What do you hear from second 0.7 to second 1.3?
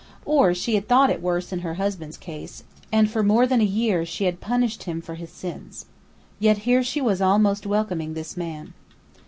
had thought it